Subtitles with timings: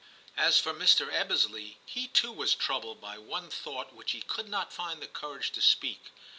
[0.35, 1.13] As for Mr.
[1.13, 5.51] Ebbesley, he too was troubled by one thought which he could not find the courage
[5.51, 6.11] to speak.